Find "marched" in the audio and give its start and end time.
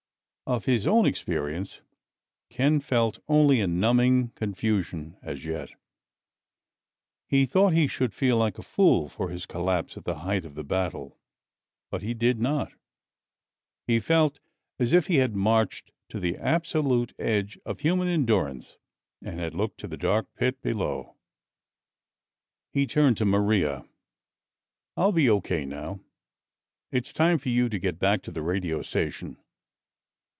15.37-15.93